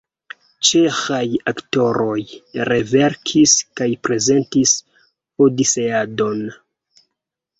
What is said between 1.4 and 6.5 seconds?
aktoroj reverkis kaj prezentis Odiseadon.